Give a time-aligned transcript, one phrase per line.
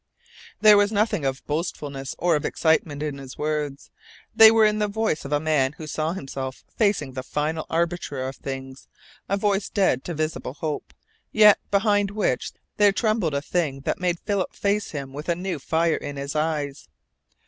[0.61, 3.91] There was nothing of boastfulness or of excitement in his words.
[4.35, 8.27] They were in the voice of a man who saw himself facing the final arbiter
[8.27, 8.87] of things
[9.29, 10.95] a voice dead to visible hope,
[11.31, 15.59] yet behind which there trembled a thing that made Philip face him with a new
[15.59, 16.87] fire in his eyes.